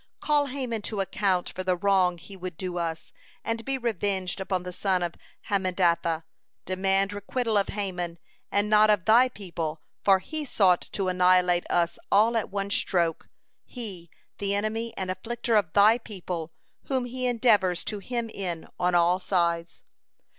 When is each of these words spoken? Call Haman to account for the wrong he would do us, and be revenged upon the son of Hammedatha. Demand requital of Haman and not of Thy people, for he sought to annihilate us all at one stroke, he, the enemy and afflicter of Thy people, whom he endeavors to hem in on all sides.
Call 0.19 0.47
Haman 0.47 0.81
to 0.81 0.99
account 0.99 1.51
for 1.51 1.63
the 1.63 1.75
wrong 1.77 2.17
he 2.17 2.35
would 2.35 2.57
do 2.57 2.79
us, 2.79 3.13
and 3.43 3.63
be 3.63 3.77
revenged 3.77 4.39
upon 4.41 4.63
the 4.63 4.73
son 4.73 5.03
of 5.03 5.13
Hammedatha. 5.49 6.23
Demand 6.65 7.13
requital 7.13 7.55
of 7.55 7.67
Haman 7.69 8.17
and 8.51 8.67
not 8.67 8.89
of 8.89 9.05
Thy 9.05 9.29
people, 9.29 9.79
for 10.03 10.17
he 10.17 10.43
sought 10.43 10.81
to 10.93 11.07
annihilate 11.07 11.65
us 11.69 11.99
all 12.11 12.35
at 12.35 12.49
one 12.49 12.71
stroke, 12.71 13.29
he, 13.63 14.09
the 14.39 14.55
enemy 14.55 14.91
and 14.97 15.11
afflicter 15.11 15.53
of 15.55 15.71
Thy 15.73 15.99
people, 15.99 16.51
whom 16.85 17.05
he 17.05 17.27
endeavors 17.27 17.83
to 17.83 17.99
hem 17.99 18.27
in 18.29 18.67
on 18.79 18.95
all 18.95 19.19
sides. 19.19 19.83